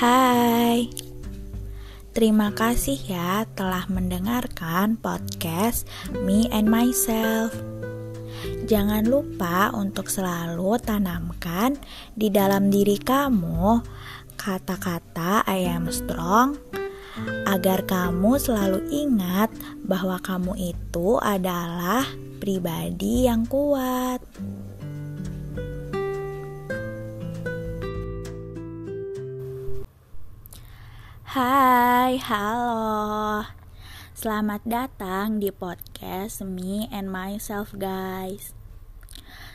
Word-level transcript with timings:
Hai, 0.00 0.88
terima 2.16 2.56
kasih 2.56 2.96
ya 3.04 3.44
telah 3.52 3.84
mendengarkan 3.92 4.96
podcast 4.96 5.84
Me 6.24 6.48
and 6.48 6.72
Myself. 6.72 7.52
Jangan 8.64 9.04
lupa 9.04 9.68
untuk 9.76 10.08
selalu 10.08 10.80
tanamkan 10.80 11.76
di 12.16 12.32
dalam 12.32 12.72
diri 12.72 12.96
kamu 12.96 13.84
kata-kata 14.40 15.44
I 15.44 15.68
am 15.68 15.92
strong 15.92 16.56
agar 17.44 17.84
kamu 17.84 18.40
selalu 18.40 18.88
ingat 18.88 19.52
bahwa 19.84 20.16
kamu 20.24 20.56
itu 20.64 21.20
adalah 21.20 22.08
pribadi 22.40 23.28
yang 23.28 23.44
kuat. 23.44 24.24
Hai, 31.30 32.18
halo. 32.26 33.46
Selamat 34.18 34.66
datang 34.66 35.38
di 35.38 35.54
podcast 35.54 36.42
Me 36.42 36.90
and 36.90 37.06
Myself, 37.06 37.70
guys. 37.78 38.50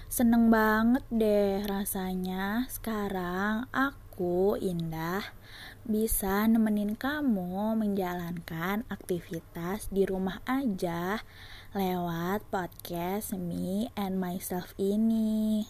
Seneng 0.07 0.47
banget 0.47 1.03
deh 1.11 1.67
rasanya 1.67 2.63
sekarang 2.71 3.67
aku 3.75 4.55
Indah 4.55 5.35
bisa 5.83 6.47
nemenin 6.47 6.95
kamu 6.95 7.75
menjalankan 7.75 8.87
aktivitas 8.87 9.91
di 9.91 10.07
rumah 10.07 10.39
aja 10.47 11.27
lewat 11.75 12.39
podcast 12.55 13.35
Me 13.35 13.91
and 13.99 14.15
Myself 14.15 14.71
ini. 14.79 15.67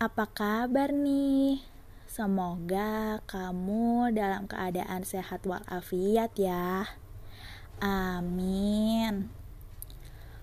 Apa 0.00 0.24
kabar 0.32 0.88
nih? 0.88 1.71
Semoga 2.12 3.24
kamu 3.24 4.12
dalam 4.12 4.44
keadaan 4.44 5.00
sehat 5.00 5.48
walafiat 5.48 6.36
ya. 6.36 6.84
Amin. 7.80 9.32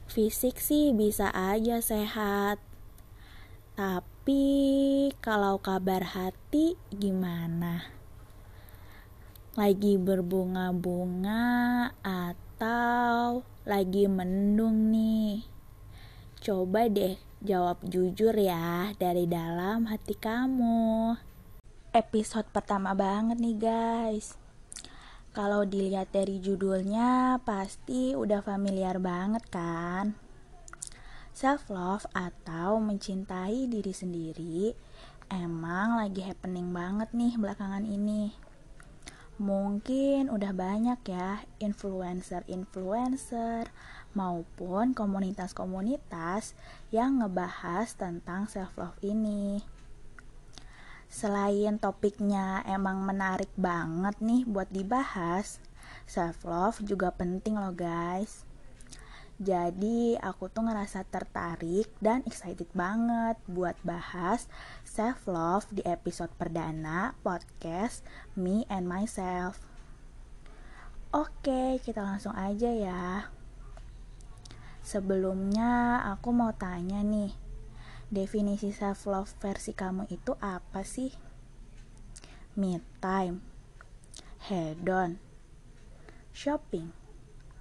Fisik 0.09 0.58
sih 0.58 0.98
bisa 0.98 1.30
aja 1.30 1.78
sehat. 1.78 2.58
Tapi 3.78 5.14
kalau 5.22 5.61
kabar 5.61 6.17
hati 6.17 6.73
gimana? 6.89 7.86
Lagi 9.54 10.02
berbunga-bunga 10.02 11.45
atau 12.02 13.45
lagi 13.70 14.09
mendung 14.09 14.89
nih? 14.89 15.45
Coba 16.42 16.89
deh 16.89 17.22
jawab 17.45 17.78
jujur 17.86 18.33
ya 18.33 18.89
dari 18.98 19.30
dalam 19.30 19.86
hati 19.86 20.17
kamu 20.17 21.29
episode 21.90 22.45
pertama 22.54 22.94
banget 22.94 23.42
nih 23.42 23.58
guys. 23.58 24.38
Kalau 25.34 25.66
dilihat 25.66 26.14
dari 26.14 26.38
judulnya 26.38 27.42
pasti 27.42 28.14
udah 28.14 28.45
familiar 28.45 29.02
banget 29.02 29.42
kan? 29.50 30.14
Self 31.34 31.73
love 31.73 32.06
atau 32.14 32.78
mencintai 32.78 33.66
diri 33.66 33.90
sendiri 33.90 34.78
emang 35.34 35.98
lagi 35.98 36.22
happening 36.22 36.70
banget 36.70 37.10
nih 37.10 37.34
belakangan 37.42 37.90
ini. 37.90 38.38
Mungkin 39.42 40.30
udah 40.30 40.54
banyak 40.54 41.02
ya 41.10 41.42
influencer-influencer 41.58 43.66
maupun 44.14 44.94
komunitas-komunitas 44.94 46.54
yang 46.94 47.17
ngebahas 47.23 47.98
tentang 47.98 48.45
self 48.45 48.78
love 48.78 49.00
ini 49.02 49.79
selain 51.10 51.82
topiknya 51.82 52.62
emang 52.70 53.02
menarik 53.02 53.50
banget 53.58 54.16
nih 54.22 54.46
buat 54.46 54.70
dibahas, 54.70 55.58
self 56.06 56.45
love 56.45 56.78
juga 56.86 57.10
penting 57.10 57.58
loh 57.58 57.73
guys. 57.73 58.45
Jadi 59.39 60.20
aku 60.20 60.52
tuh 60.52 60.67
ngerasa 60.67 61.08
tertarik 61.08 61.88
dan 62.04 62.22
excited 62.28 62.67
banget 62.76 63.39
buat 63.48 63.80
bahas 63.88 64.52
self 64.83 65.32
love 65.32 65.64
di 65.72 65.80
episode 65.88 66.28
perdana 66.36 67.16
podcast 67.23 68.04
Me 68.36 68.67
and 68.67 68.83
Myself. 68.83 69.64
Oke, 71.16 71.80
kita 71.80 72.04
langsung 72.04 72.36
aja 72.36 72.67
ya. 72.67 73.32
Sebelumnya 74.83 76.04
aku 76.12 76.36
mau 76.36 76.52
tanya 76.52 77.00
nih, 77.00 77.32
definisi 78.09 78.73
self 78.73 79.05
love 79.05 79.30
versi 79.37 79.77
kamu 79.77 80.09
itu 80.09 80.33
apa 80.42 80.81
sih? 80.81 81.14
Me 82.58 82.81
time, 82.97 83.37
hedon, 84.49 85.21
shopping, 86.33 86.89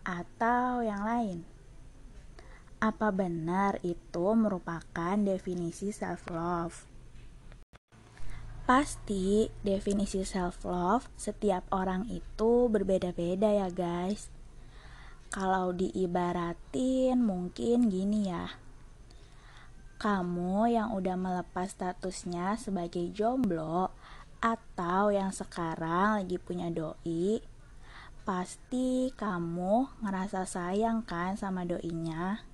atau 0.08 0.80
yang 0.80 1.04
lain? 1.04 1.38
Apa 2.80 3.12
benar 3.12 3.76
itu 3.84 4.26
merupakan 4.32 5.16
definisi 5.20 5.92
self 5.92 6.24
love? 6.32 6.88
Pasti 8.64 9.52
definisi 9.60 10.24
self 10.24 10.64
love 10.64 11.12
setiap 11.20 11.68
orang 11.76 12.08
itu 12.08 12.72
berbeda-beda 12.72 13.52
ya 13.52 13.68
guys. 13.68 14.32
Kalau 15.28 15.76
diibaratin 15.76 17.20
mungkin 17.20 17.92
gini 17.92 18.32
ya 18.32 18.67
kamu 19.98 20.78
yang 20.78 20.94
udah 20.94 21.18
melepas 21.18 21.74
statusnya 21.74 22.54
sebagai 22.54 23.10
jomblo 23.10 23.90
atau 24.38 25.10
yang 25.10 25.34
sekarang 25.34 26.22
lagi 26.22 26.38
punya 26.38 26.70
doi, 26.70 27.42
pasti 28.22 29.10
kamu 29.18 29.90
ngerasa 29.98 30.46
sayang 30.46 31.02
kan 31.02 31.34
sama 31.34 31.66
doinya. 31.66 32.46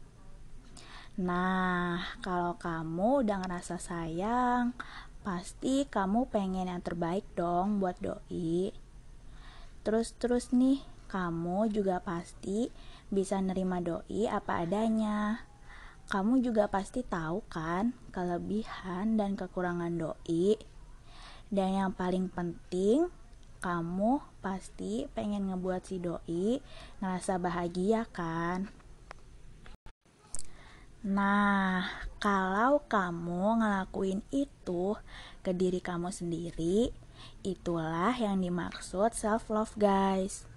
Nah, 1.21 2.01
kalau 2.25 2.57
kamu 2.57 3.29
udah 3.29 3.45
ngerasa 3.45 3.77
sayang, 3.77 4.73
pasti 5.21 5.85
kamu 5.85 6.33
pengen 6.33 6.73
yang 6.73 6.81
terbaik 6.81 7.29
dong 7.37 7.77
buat 7.77 8.01
doi. 8.01 8.73
Terus-terus 9.85 10.57
nih, 10.57 10.81
kamu 11.13 11.69
juga 11.69 12.01
pasti 12.01 12.73
bisa 13.13 13.37
nerima 13.45 13.85
doi 13.85 14.25
apa 14.33 14.65
adanya 14.65 15.45
kamu 16.09 16.45
juga 16.45 16.69
pasti 16.69 17.01
tahu 17.01 17.41
kan 17.49 17.97
kelebihan 18.13 19.17
dan 19.17 19.35
kekurangan 19.35 19.93
doi. 19.97 20.61
Dan 21.49 21.71
yang 21.77 21.91
paling 21.95 22.29
penting, 22.29 23.09
kamu 23.65 24.21
pasti 24.45 25.09
pengen 25.17 25.49
ngebuat 25.49 25.83
si 25.89 25.97
doi 25.97 26.61
ngerasa 27.01 27.41
bahagia 27.41 28.05
kan? 28.13 28.69
Nah, 31.05 31.85
kalau 32.17 32.81
kamu 32.89 33.61
ngelakuin 33.61 34.25
itu 34.33 34.97
ke 35.45 35.53
diri 35.53 35.81
kamu 35.81 36.09
sendiri, 36.09 36.89
itulah 37.45 38.17
yang 38.17 38.41
dimaksud 38.41 39.13
self 39.13 39.53
love, 39.53 39.77
guys. 39.77 40.49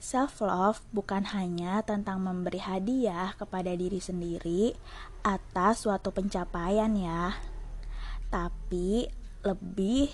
Self 0.00 0.40
love 0.40 0.80
bukan 0.96 1.28
hanya 1.36 1.84
tentang 1.84 2.24
memberi 2.24 2.56
hadiah 2.56 3.36
kepada 3.36 3.76
diri 3.76 4.00
sendiri 4.00 4.72
atas 5.20 5.84
suatu 5.84 6.08
pencapaian 6.08 6.88
ya. 6.96 7.36
Tapi 8.32 9.04
lebih 9.44 10.08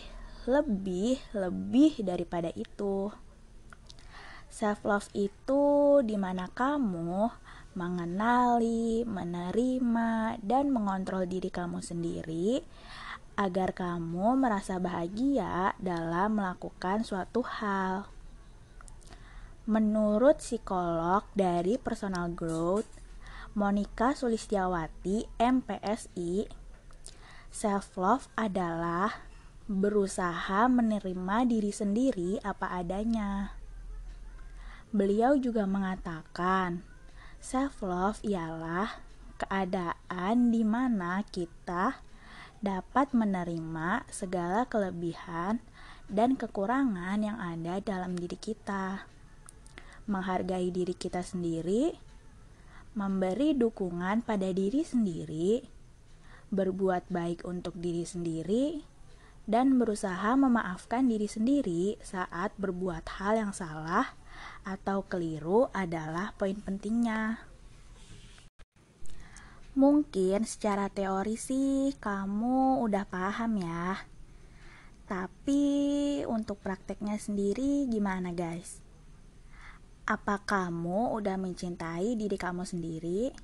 lebih 0.50 1.22
lebih 1.30 2.02
daripada 2.02 2.50
itu. 2.58 3.14
Self 4.50 4.82
love 4.82 5.06
itu 5.14 6.02
di 6.02 6.18
mana 6.18 6.50
kamu 6.50 7.30
mengenali, 7.78 9.06
menerima, 9.06 10.42
dan 10.42 10.74
mengontrol 10.74 11.30
diri 11.30 11.46
kamu 11.46 11.78
sendiri 11.78 12.58
agar 13.38 13.70
kamu 13.70 14.34
merasa 14.34 14.82
bahagia 14.82 15.78
dalam 15.78 16.42
melakukan 16.42 17.06
suatu 17.06 17.46
hal. 17.46 18.15
Menurut 19.66 20.38
psikolog 20.38 21.26
dari 21.34 21.74
Personal 21.74 22.30
Growth, 22.30 22.86
Monica 23.58 24.14
Sulistiawati, 24.14 25.26
MPSI, 25.42 26.46
self-love 27.50 28.30
adalah 28.38 29.26
berusaha 29.66 30.70
menerima 30.70 31.50
diri 31.50 31.74
sendiri 31.74 32.38
apa 32.46 32.78
adanya. 32.78 33.58
Beliau 34.94 35.34
juga 35.34 35.66
mengatakan, 35.66 36.86
self-love 37.42 38.22
ialah 38.22 39.02
keadaan 39.34 40.54
di 40.54 40.62
mana 40.62 41.26
kita 41.26 42.06
dapat 42.62 43.10
menerima 43.10 44.06
segala 44.14 44.62
kelebihan 44.70 45.58
dan 46.06 46.38
kekurangan 46.38 47.18
yang 47.18 47.42
ada 47.42 47.82
dalam 47.82 48.14
diri 48.14 48.38
kita 48.38 49.15
menghargai 50.06 50.70
diri 50.70 50.94
kita 50.94 51.22
sendiri, 51.22 51.94
memberi 52.96 53.52
dukungan 53.52 54.22
pada 54.22 54.48
diri 54.54 54.86
sendiri, 54.86 55.62
berbuat 56.50 57.10
baik 57.10 57.44
untuk 57.44 57.76
diri 57.76 58.06
sendiri, 58.06 58.82
dan 59.46 59.78
berusaha 59.78 60.34
memaafkan 60.34 61.06
diri 61.06 61.30
sendiri 61.30 61.98
saat 62.02 62.50
berbuat 62.58 63.06
hal 63.22 63.38
yang 63.38 63.52
salah 63.54 64.18
atau 64.66 65.06
keliru 65.06 65.70
adalah 65.70 66.34
poin 66.34 66.58
pentingnya. 66.58 67.38
Mungkin 69.76 70.48
secara 70.48 70.88
teori 70.88 71.36
sih 71.36 71.92
kamu 72.00 72.80
udah 72.80 73.04
paham 73.06 73.60
ya. 73.60 74.08
Tapi 75.06 75.62
untuk 76.26 76.58
prakteknya 76.64 77.20
sendiri 77.20 77.86
gimana 77.86 78.32
guys? 78.32 78.85
Apa 80.06 80.38
kamu 80.38 81.18
udah 81.18 81.34
mencintai 81.34 82.14
diri 82.14 82.38
kamu 82.38 82.62
sendiri? 82.62 83.34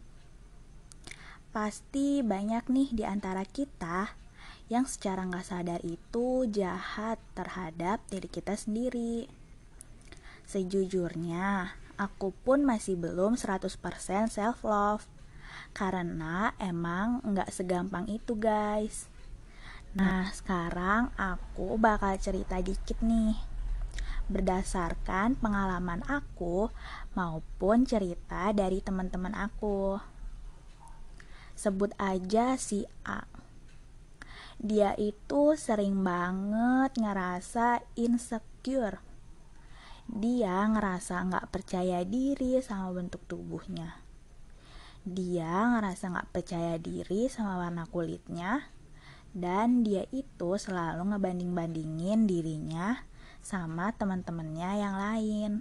Pasti 1.50 2.22
banyak 2.22 2.70
nih 2.70 2.88
di 2.94 3.02
antara 3.02 3.42
kita 3.42 4.14
yang 4.70 4.86
secara 4.86 5.26
nggak 5.26 5.42
sadar 5.42 5.82
itu 5.82 6.46
jahat 6.54 7.18
terhadap 7.34 7.98
diri 8.06 8.30
kita 8.30 8.54
sendiri. 8.54 9.26
Sejujurnya, 10.46 11.74
aku 11.98 12.30
pun 12.30 12.62
masih 12.62 12.94
belum 12.94 13.34
100% 13.34 13.66
self 14.30 14.62
love. 14.62 15.10
Karena 15.74 16.54
emang 16.62 17.26
nggak 17.26 17.50
segampang 17.50 18.06
itu 18.06 18.38
guys. 18.38 19.10
Nah, 19.98 20.30
sekarang 20.30 21.10
aku 21.18 21.74
bakal 21.74 22.14
cerita 22.22 22.62
dikit 22.62 23.02
nih. 23.02 23.51
Berdasarkan 24.30 25.38
pengalaman 25.40 26.04
aku 26.06 26.70
maupun 27.16 27.88
cerita 27.88 28.50
dari 28.54 28.78
teman-teman 28.78 29.34
aku. 29.34 29.98
Sebut 31.56 31.94
aja 31.98 32.58
si 32.58 32.86
A 33.06 33.32
dia 34.62 34.94
itu 34.94 35.58
sering 35.58 36.06
banget 36.06 36.94
ngerasa 36.94 37.82
insecure. 37.98 39.02
Dia 40.06 40.70
ngerasa 40.70 41.18
nggak 41.18 41.50
percaya 41.50 42.06
diri 42.06 42.62
sama 42.62 42.94
bentuk 42.94 43.26
tubuhnya. 43.26 43.98
Dia 45.02 45.66
ngerasa 45.66 46.14
nggak 46.14 46.30
percaya 46.30 46.78
diri 46.78 47.26
sama 47.26 47.58
warna 47.58 47.90
kulitnya. 47.90 48.70
Dan 49.34 49.82
dia 49.82 50.06
itu 50.14 50.54
selalu 50.54 51.10
ngebanding-bandingin 51.10 52.30
dirinya 52.30 53.02
sama 53.42 53.90
teman-temannya 53.92 54.70
yang 54.78 54.94
lain. 54.94 55.52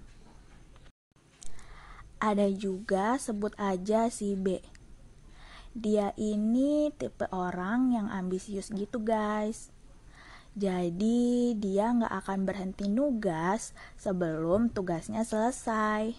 Ada 2.22 2.54
juga 2.54 3.18
sebut 3.18 3.58
aja 3.58 4.06
si 4.14 4.38
B. 4.38 4.62
Dia 5.74 6.14
ini 6.22 6.94
tipe 6.94 7.26
orang 7.34 7.98
yang 7.98 8.08
ambisius 8.14 8.70
gitu 8.70 9.02
guys. 9.02 9.74
Jadi 10.54 11.56
dia 11.56 11.96
nggak 11.96 12.12
akan 12.12 12.44
berhenti 12.44 12.92
nugas 12.92 13.74
sebelum 13.96 14.70
tugasnya 14.70 15.24
selesai. 15.24 16.14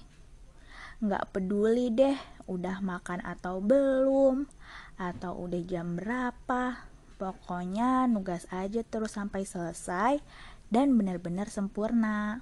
Nggak 1.05 1.37
peduli 1.37 1.93
deh 1.93 2.17
udah 2.49 2.81
makan 2.81 3.21
atau 3.23 3.61
belum 3.61 4.49
atau 4.97 5.37
udah 5.37 5.63
jam 5.69 6.01
berapa. 6.01 6.89
Pokoknya 7.21 8.09
nugas 8.09 8.49
aja 8.51 8.83
terus 8.83 9.15
sampai 9.15 9.47
selesai 9.47 10.19
dan 10.73 10.97
benar-benar 10.97 11.53
sempurna 11.53 12.41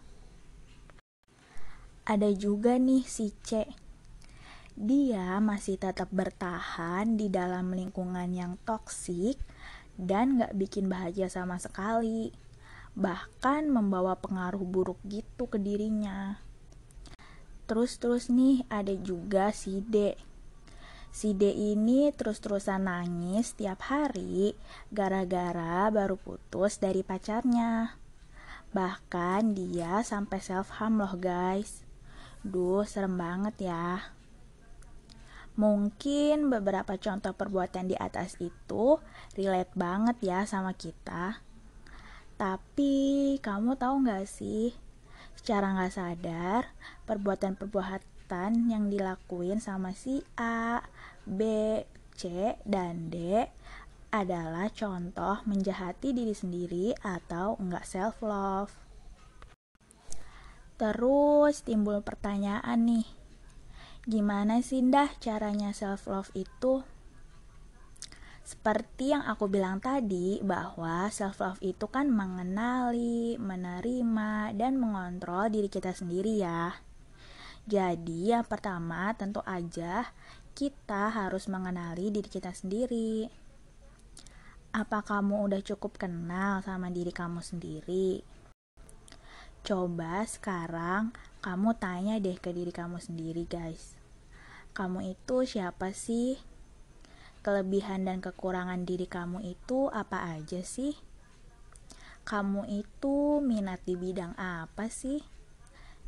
ada 2.06 2.30
juga 2.30 2.78
nih 2.78 3.02
si 3.02 3.34
C 3.42 3.66
dia 4.80 5.36
masih 5.44 5.76
tetap 5.76 6.08
bertahan 6.08 7.20
di 7.20 7.28
dalam 7.28 7.74
lingkungan 7.74 8.32
yang 8.32 8.56
toksik 8.64 9.36
dan 10.00 10.40
gak 10.40 10.56
bikin 10.56 10.88
bahagia 10.88 11.28
sama 11.28 11.60
sekali. 11.60 12.32
Bahkan 12.96 13.68
membawa 13.68 14.16
pengaruh 14.16 14.64
buruk 14.64 14.96
gitu 15.04 15.52
ke 15.52 15.60
dirinya. 15.60 16.40
Terus-terus 17.68 18.32
nih 18.32 18.64
ada 18.72 18.96
juga 18.96 19.52
si 19.52 19.84
D. 19.84 20.16
Si 21.12 21.36
D 21.36 21.52
ini 21.52 22.08
terus-terusan 22.16 22.88
nangis 22.88 23.52
tiap 23.52 23.84
hari 23.84 24.56
gara-gara 24.88 25.92
baru 25.92 26.16
putus 26.16 26.80
dari 26.80 27.04
pacarnya. 27.04 27.99
Bahkan 28.70 29.58
dia 29.58 29.98
sampai 30.06 30.38
self 30.38 30.78
harm 30.78 31.02
loh 31.02 31.18
guys. 31.18 31.82
Duh, 32.46 32.86
serem 32.86 33.18
banget 33.18 33.68
ya. 33.68 34.14
Mungkin 35.58 36.48
beberapa 36.48 36.94
contoh 36.96 37.34
perbuatan 37.34 37.90
di 37.90 37.96
atas 37.98 38.38
itu 38.38 38.96
relate 39.34 39.74
banget 39.74 40.16
ya 40.22 40.40
sama 40.46 40.72
kita. 40.72 41.42
Tapi 42.40 43.36
kamu 43.44 43.76
tahu 43.76 44.08
gak 44.08 44.24
sih, 44.24 44.72
secara 45.36 45.76
gak 45.76 45.92
sadar, 45.92 46.72
perbuatan-perbuatan 47.04 48.72
yang 48.72 48.88
dilakuin 48.88 49.60
sama 49.60 49.92
si 49.92 50.24
A, 50.40 50.80
B, 51.28 51.44
C, 52.16 52.56
dan 52.64 53.12
D 53.12 53.44
adalah 54.10 54.70
contoh 54.74 55.42
menjahati 55.46 56.14
diri 56.14 56.34
sendiri 56.34 56.94
atau 57.02 57.58
enggak 57.58 57.86
self 57.86 58.22
love. 58.22 58.74
Terus 60.76 61.62
timbul 61.62 62.02
pertanyaan 62.02 62.84
nih, 62.86 63.06
Gimana 64.08 64.64
sih 64.64 64.80
dah 64.80 65.12
caranya 65.20 65.76
self 65.76 66.08
love 66.08 66.32
itu? 66.32 66.80
Seperti 68.40 69.12
yang 69.12 69.20
aku 69.28 69.44
bilang 69.46 69.76
tadi 69.76 70.40
bahwa 70.40 71.12
self 71.12 71.44
love 71.44 71.60
itu 71.60 71.84
kan 71.84 72.08
mengenali, 72.08 73.36
menerima 73.36 74.56
dan 74.56 74.80
mengontrol 74.80 75.52
diri 75.52 75.68
kita 75.68 75.92
sendiri 75.92 76.40
ya. 76.40 76.80
Jadi 77.68 78.32
yang 78.32 78.48
pertama 78.48 79.12
tentu 79.12 79.44
aja 79.44 80.08
kita 80.56 81.12
harus 81.12 81.44
mengenali 81.52 82.08
diri 82.08 82.26
kita 82.26 82.56
sendiri. 82.56 83.28
Apa 84.70 85.02
kamu 85.02 85.50
udah 85.50 85.66
cukup 85.66 85.98
kenal 85.98 86.62
sama 86.62 86.94
diri 86.94 87.10
kamu 87.10 87.42
sendiri? 87.42 88.22
Coba 89.66 90.22
sekarang 90.22 91.10
kamu 91.42 91.74
tanya 91.74 92.22
deh 92.22 92.38
ke 92.38 92.54
diri 92.54 92.70
kamu 92.70 93.02
sendiri, 93.02 93.50
guys. 93.50 93.98
Kamu 94.70 95.02
itu 95.10 95.42
siapa 95.42 95.90
sih? 95.90 96.38
Kelebihan 97.42 98.06
dan 98.06 98.22
kekurangan 98.22 98.86
diri 98.86 99.10
kamu 99.10 99.42
itu 99.42 99.90
apa 99.90 100.38
aja 100.38 100.62
sih? 100.62 100.94
Kamu 102.22 102.70
itu 102.70 103.42
minat 103.42 103.82
di 103.82 103.98
bidang 103.98 104.38
apa 104.38 104.86
sih? 104.86 105.18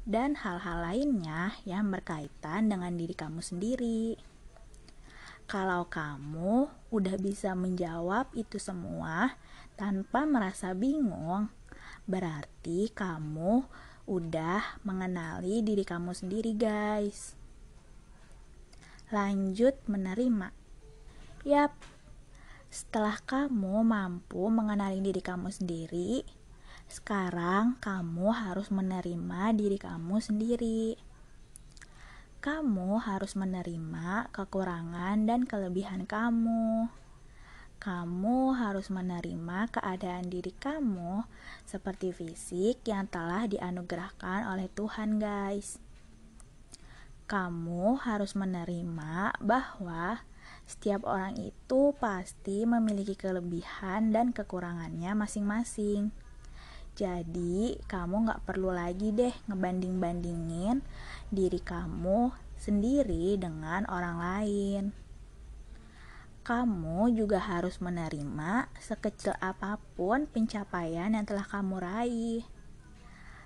Dan 0.06 0.38
hal-hal 0.38 0.86
lainnya 0.86 1.58
yang 1.66 1.90
berkaitan 1.90 2.70
dengan 2.70 2.94
diri 2.94 3.18
kamu 3.18 3.42
sendiri. 3.42 4.14
Kalau 5.50 5.90
kamu 5.90 6.81
udah 6.92 7.16
bisa 7.16 7.56
menjawab 7.56 8.28
itu 8.36 8.60
semua 8.60 9.40
tanpa 9.80 10.28
merasa 10.28 10.76
bingung, 10.76 11.48
berarti 12.04 12.92
kamu 12.92 13.64
udah 14.04 14.76
mengenali 14.84 15.64
diri 15.64 15.88
kamu 15.88 16.12
sendiri, 16.12 16.52
guys. 16.52 17.32
Lanjut 19.08 19.72
menerima. 19.88 20.52
Yap, 21.48 21.72
setelah 22.68 23.16
kamu 23.24 23.82
mampu 23.82 24.52
mengenali 24.52 25.00
diri 25.00 25.24
kamu 25.24 25.48
sendiri, 25.48 26.28
sekarang 26.92 27.80
kamu 27.80 28.36
harus 28.36 28.68
menerima 28.68 29.56
diri 29.56 29.80
kamu 29.80 30.20
sendiri. 30.20 31.11
Kamu 32.42 32.98
harus 32.98 33.38
menerima 33.38 34.34
kekurangan 34.34 35.30
dan 35.30 35.46
kelebihan 35.46 36.10
kamu 36.10 36.90
kamu 37.82 38.54
harus 38.54 38.94
menerima 38.94 39.66
keadaan 39.74 40.30
diri 40.30 40.54
kamu 40.54 41.26
seperti 41.66 42.14
fisik 42.14 42.78
yang 42.86 43.10
telah 43.10 43.50
dianugerahkan 43.50 44.46
oleh 44.46 44.70
Tuhan, 44.70 45.18
guys. 45.18 45.82
Kamu 47.26 47.98
harus 47.98 48.38
menerima 48.38 49.34
bahwa 49.42 50.22
setiap 50.62 51.02
orang 51.02 51.34
itu 51.42 51.90
pasti 51.98 52.62
memiliki 52.62 53.18
kelebihan 53.18 54.14
dan 54.14 54.30
kekurangannya 54.30 55.18
masing-masing. 55.18 56.14
Jadi, 56.92 57.80
kamu 57.88 58.28
gak 58.28 58.44
perlu 58.44 58.68
lagi 58.68 59.10
deh 59.10 59.32
ngebanding-bandingin 59.48 60.84
diri 61.32 61.60
kamu 61.60 62.32
sendiri 62.60 63.40
dengan 63.40 63.88
orang 63.88 64.16
lain 64.20 64.84
kamu 66.42 67.14
juga 67.14 67.38
harus 67.38 67.78
menerima 67.78 68.66
sekecil 68.82 69.30
apa 69.38 69.78
pun 69.94 70.26
pencapaian 70.26 71.14
yang 71.14 71.22
telah 71.22 71.46
kamu 71.46 71.78
raih. 71.78 72.42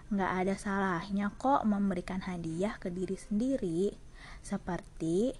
Nggak 0.08 0.32
ada 0.32 0.54
salahnya 0.56 1.28
kok 1.36 1.68
memberikan 1.68 2.24
hadiah 2.24 2.80
ke 2.80 2.88
diri 2.88 3.20
sendiri, 3.20 3.92
seperti 4.40 5.36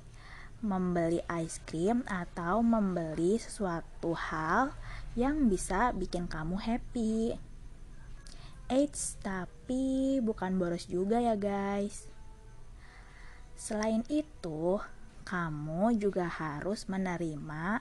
membeli 0.61 1.25
ice 1.33 1.65
cream 1.65 2.05
atau 2.05 2.61
membeli 2.61 3.41
sesuatu 3.41 4.13
hal 4.13 4.77
yang 5.17 5.49
bisa 5.49 5.97
bikin 5.97 6.29
kamu 6.29 6.61
happy. 6.61 7.41
Eits, 8.67 9.15
tapi 9.23 10.19
bukan 10.19 10.59
boros 10.59 10.91
juga 10.91 11.23
ya 11.23 11.39
guys. 11.39 12.11
Selain 13.55 14.03
itu, 14.11 14.83
kamu 15.23 15.95
juga 16.03 16.27
harus 16.27 16.91
menerima 16.91 17.79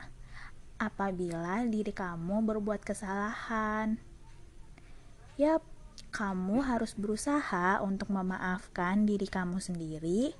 apabila 0.77 1.65
diri 1.65 1.89
kamu 1.89 2.45
berbuat 2.45 2.85
kesalahan. 2.85 3.97
Yap, 5.41 5.65
kamu 6.15 6.63
harus 6.63 6.95
berusaha 6.95 7.83
untuk 7.83 8.13
memaafkan 8.13 9.03
diri 9.03 9.27
kamu 9.27 9.59
sendiri, 9.59 10.31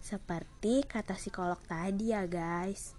seperti 0.00 0.88
kata 0.88 1.18
psikolog 1.18 1.60
tadi 1.68 2.16
ya, 2.16 2.24
guys. 2.24 2.96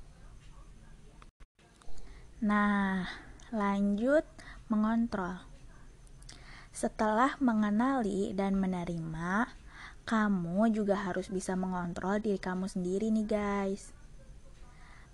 Nah, 2.46 3.08
lanjut 3.50 4.24
mengontrol. 4.70 5.49
Setelah 6.79 7.36
mengenali 7.43 8.31
dan 8.31 8.55
menerima, 8.55 9.51
kamu 10.07 10.71
juga 10.71 10.95
harus 10.95 11.27
bisa 11.27 11.51
mengontrol 11.59 12.24
diri 12.24 12.39
kamu 12.39 12.71
sendiri 12.71 13.12
nih 13.12 13.27
guys. 13.27 13.91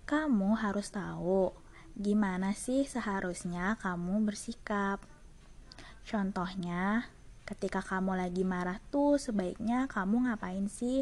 Kamu 0.05 0.61
harus 0.61 0.93
tahu 0.93 1.49
gimana 1.97 2.53
sih 2.53 2.85
seharusnya 2.85 3.81
kamu 3.81 4.29
bersikap. 4.29 5.01
Contohnya, 6.05 7.09
ketika 7.49 7.81
kamu 7.81 8.13
lagi 8.13 8.45
marah 8.45 8.77
tuh 8.93 9.17
sebaiknya 9.17 9.89
kamu 9.89 10.29
ngapain 10.29 10.69
sih? 10.69 11.01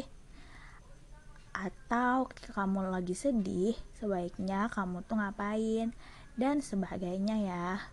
Atau 1.52 2.32
ketika 2.32 2.64
kamu 2.64 2.88
lagi 2.88 3.12
sedih, 3.12 3.76
sebaiknya 4.00 4.72
kamu 4.72 5.04
tuh 5.04 5.20
ngapain? 5.20 5.92
Dan 6.40 6.64
sebagainya 6.64 7.36
ya. 7.44 7.84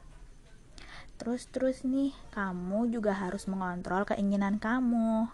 Terus-terus 1.21 1.85
nih, 1.85 2.17
kamu 2.33 2.89
juga 2.89 3.13
harus 3.13 3.45
mengontrol 3.45 4.09
keinginan 4.09 4.57
kamu. 4.57 5.29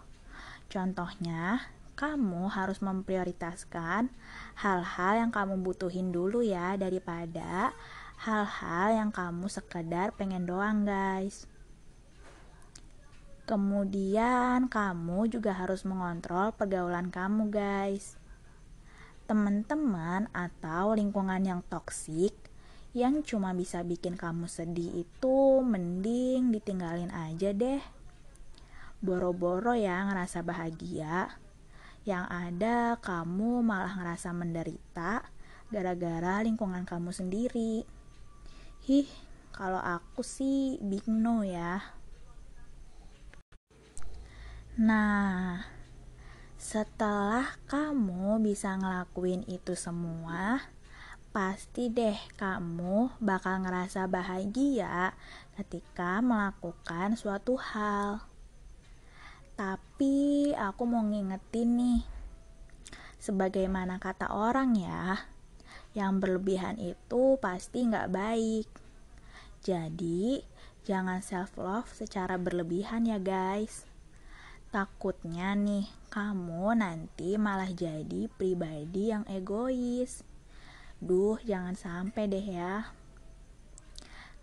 Contohnya, 0.68 1.64
kamu 1.96 2.52
harus 2.52 2.84
memprioritaskan 2.84 4.12
hal-hal 4.60 5.12
yang 5.16 5.32
kamu 5.32 5.64
butuhin 5.64 6.12
dulu 6.12 6.44
ya 6.44 6.76
daripada 6.76 7.72
hal-hal 8.20 9.00
yang 9.00 9.10
kamu 9.16 9.48
sekedar 9.48 10.12
pengen 10.12 10.44
doang 10.44 10.84
guys. 10.84 11.48
Kemudian 13.48 14.68
kamu 14.68 15.32
juga 15.32 15.56
harus 15.56 15.88
mengontrol 15.88 16.52
pergaulan 16.52 17.08
kamu 17.08 17.48
guys. 17.48 18.20
Teman-teman 19.24 20.28
atau 20.36 20.92
lingkungan 20.92 21.40
yang 21.40 21.64
toksik 21.64 22.47
yang 22.96 23.20
cuma 23.20 23.52
bisa 23.52 23.84
bikin 23.84 24.16
kamu 24.16 24.48
sedih 24.48 25.04
itu 25.04 25.60
mending 25.60 26.52
ditinggalin 26.52 27.12
aja 27.12 27.52
deh. 27.52 27.82
Boro-boro 28.98 29.76
ya 29.78 30.02
ngerasa 30.08 30.42
bahagia, 30.42 31.30
yang 32.08 32.24
ada 32.26 32.96
kamu 32.98 33.60
malah 33.60 33.92
ngerasa 33.94 34.32
menderita 34.32 35.22
gara-gara 35.68 36.40
lingkungan 36.40 36.88
kamu 36.88 37.12
sendiri. 37.12 37.84
Hih, 38.88 39.08
kalau 39.52 39.78
aku 39.78 40.24
sih 40.24 40.80
big 40.80 41.04
no 41.04 41.44
ya. 41.44 41.84
Nah, 44.78 45.66
setelah 46.56 47.58
kamu 47.66 48.40
bisa 48.40 48.78
ngelakuin 48.78 49.44
itu 49.50 49.76
semua, 49.76 50.62
pasti 51.38 51.86
deh 51.86 52.18
kamu 52.34 53.14
bakal 53.22 53.62
ngerasa 53.62 54.10
bahagia 54.10 55.14
ketika 55.54 56.18
melakukan 56.18 57.14
suatu 57.14 57.54
hal. 57.54 58.26
Tapi 59.54 60.50
aku 60.58 60.82
mau 60.82 61.06
ngingetin 61.06 61.78
nih, 61.78 62.02
sebagaimana 63.22 64.02
kata 64.02 64.34
orang 64.34 64.74
ya, 64.82 65.30
yang 65.94 66.18
berlebihan 66.18 66.74
itu 66.82 67.38
pasti 67.38 67.86
nggak 67.86 68.10
baik. 68.10 68.66
Jadi, 69.62 70.42
jangan 70.90 71.22
self 71.22 71.54
love 71.54 71.86
secara 71.94 72.34
berlebihan 72.34 73.06
ya 73.06 73.22
guys. 73.22 73.86
Takutnya 74.74 75.54
nih, 75.54 75.86
kamu 76.10 76.82
nanti 76.82 77.38
malah 77.38 77.70
jadi 77.70 78.26
pribadi 78.26 79.14
yang 79.14 79.22
egois. 79.30 80.26
Duh, 80.98 81.38
jangan 81.46 81.78
sampai 81.78 82.26
deh 82.26 82.42
ya. 82.42 82.90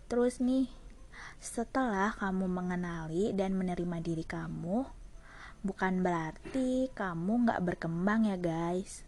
Terus 0.08 0.40
nih, 0.40 0.72
setelah 1.36 2.16
kamu 2.16 2.48
mengenali 2.48 3.36
dan 3.36 3.52
menerima 3.52 4.00
diri 4.00 4.24
kamu, 4.24 4.88
bukan 5.60 5.94
berarti 6.00 6.88
kamu 6.96 7.44
nggak 7.44 7.60
berkembang 7.60 8.24
ya 8.32 8.40
guys. 8.40 9.04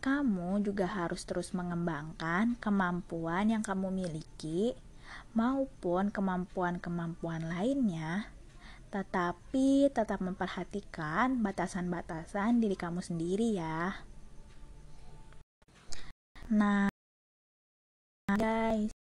Kamu 0.00 0.64
juga 0.64 0.88
harus 0.88 1.28
terus 1.28 1.52
mengembangkan 1.52 2.56
kemampuan 2.56 3.52
yang 3.52 3.60
kamu 3.60 3.92
miliki 3.92 4.72
maupun 5.36 6.08
kemampuan-kemampuan 6.08 7.44
lainnya, 7.44 8.32
tetapi 8.88 9.92
tetap 9.92 10.24
memperhatikan 10.24 11.44
batasan-batasan 11.44 12.64
diri 12.64 12.76
kamu 12.76 13.04
sendiri 13.04 13.52
ya. 13.52 14.00
Nah, 16.54 16.86
guys, 18.30 18.94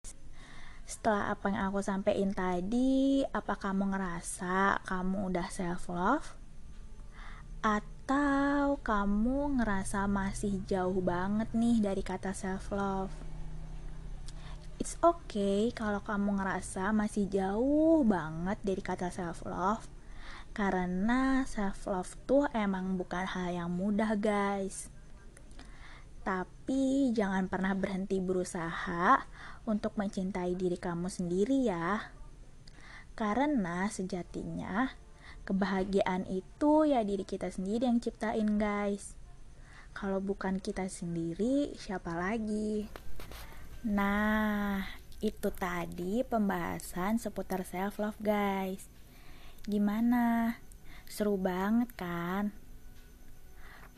setelah 0.88 1.36
apa 1.36 1.52
yang 1.52 1.68
aku 1.68 1.84
sampaikan 1.84 2.32
tadi, 2.32 3.20
apa 3.28 3.60
kamu 3.60 3.92
ngerasa 3.92 4.80
kamu 4.88 5.28
udah 5.28 5.52
self 5.52 5.92
love? 5.92 6.32
Atau 7.60 8.80
kamu 8.80 9.60
ngerasa 9.60 10.08
masih 10.08 10.64
jauh 10.64 11.04
banget 11.04 11.52
nih 11.52 11.84
dari 11.84 12.00
kata 12.00 12.32
self 12.32 12.72
love? 12.72 13.12
It's 14.80 14.96
okay 15.04 15.76
kalau 15.76 16.00
kamu 16.00 16.40
ngerasa 16.40 16.88
masih 16.96 17.28
jauh 17.28 18.00
banget 18.00 18.56
dari 18.64 18.80
kata 18.80 19.12
self 19.12 19.44
love 19.44 19.84
karena 20.56 21.44
self 21.44 21.84
love 21.84 22.16
tuh 22.24 22.48
emang 22.56 22.96
bukan 22.96 23.28
hal 23.28 23.52
yang 23.52 23.68
mudah, 23.68 24.16
guys. 24.16 24.91
Tapi 26.22 27.10
jangan 27.10 27.50
pernah 27.50 27.74
berhenti 27.74 28.22
berusaha 28.22 29.18
untuk 29.66 29.98
mencintai 29.98 30.54
diri 30.54 30.78
kamu 30.78 31.10
sendiri 31.10 31.66
ya. 31.66 32.14
Karena 33.18 33.90
sejatinya 33.90 34.86
kebahagiaan 35.42 36.30
itu 36.30 36.86
ya 36.86 37.02
diri 37.02 37.26
kita 37.26 37.50
sendiri 37.50 37.90
yang 37.90 37.98
ciptain 37.98 38.54
guys. 38.54 39.18
Kalau 39.92 40.22
bukan 40.22 40.62
kita 40.62 40.88
sendiri, 40.88 41.76
siapa 41.76 42.16
lagi? 42.16 42.88
Nah, 43.84 44.80
itu 45.20 45.50
tadi 45.52 46.24
pembahasan 46.24 47.18
seputar 47.18 47.66
self 47.66 47.98
love 48.00 48.16
guys. 48.22 48.88
Gimana? 49.66 50.56
Seru 51.04 51.36
banget 51.36 51.92
kan? 51.98 52.61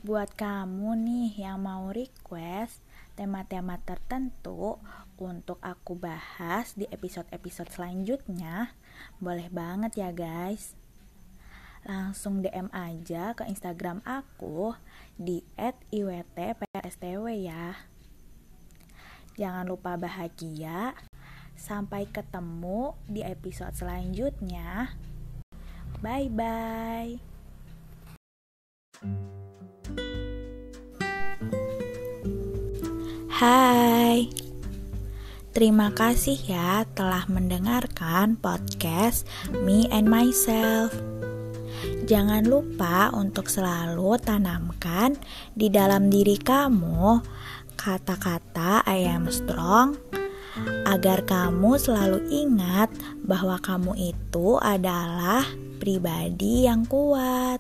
Buat 0.05 0.37
kamu 0.37 1.01
nih 1.01 1.49
yang 1.49 1.65
mau 1.65 1.89
request 1.89 2.85
tema-tema 3.17 3.81
tertentu 3.81 4.77
untuk 5.17 5.57
aku 5.65 5.97
bahas 5.97 6.77
di 6.77 6.85
episode-episode 6.93 7.73
selanjutnya, 7.73 8.77
boleh 9.17 9.49
banget 9.49 9.97
ya 9.97 10.13
guys. 10.13 10.77
Langsung 11.89 12.45
DM 12.45 12.69
aja 12.69 13.33
ke 13.33 13.49
Instagram 13.49 14.05
aku 14.05 14.77
di 15.17 15.41
@iwtprstw 15.89 17.25
ya. 17.41 17.73
Jangan 19.41 19.65
lupa 19.65 19.97
bahagia. 19.97 20.93
Sampai 21.57 22.05
ketemu 22.13 22.93
di 23.09 23.25
episode 23.25 23.73
selanjutnya. 23.73 24.93
Bye 26.05 26.29
bye. 26.29 27.17
Hai, 33.35 34.31
terima 35.51 35.91
kasih 35.91 36.39
ya 36.39 36.87
telah 36.95 37.27
mendengarkan 37.27 38.39
podcast 38.39 39.27
Me 39.51 39.91
and 39.91 40.07
Myself. 40.07 40.95
Jangan 42.07 42.47
lupa 42.47 43.11
untuk 43.11 43.51
selalu 43.51 44.23
tanamkan 44.23 45.19
di 45.51 45.67
dalam 45.67 46.15
diri 46.15 46.39
kamu 46.39 47.27
kata-kata 47.75 48.87
I 48.87 49.03
am 49.11 49.27
strong 49.27 49.99
agar 50.87 51.27
kamu 51.27 51.75
selalu 51.75 52.31
ingat 52.31 52.95
bahwa 53.19 53.59
kamu 53.59 54.15
itu 54.15 54.63
adalah 54.63 55.43
pribadi 55.83 56.71
yang 56.71 56.87
kuat. 56.87 57.59